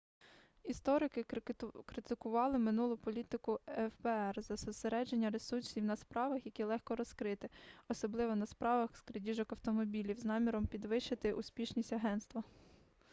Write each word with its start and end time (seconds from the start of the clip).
історики 0.63 1.23
критикували 1.85 2.57
минулу 2.57 2.97
політику 2.97 3.59
фбр 3.89 4.41
за 4.41 4.55
зосередження 4.55 5.29
ресурсів 5.29 5.83
на 5.83 5.95
справах 5.95 6.45
які 6.45 6.63
легко 6.63 6.95
розкрити 6.95 7.49
особливо 7.87 8.35
на 8.35 8.45
справах 8.45 8.97
з 8.97 9.01
крадіжок 9.01 9.51
автомобілів 9.51 10.19
з 10.19 10.25
наміром 10.25 10.67
підвищити 10.67 11.33
успішність 11.33 11.93
агентства 11.93 12.43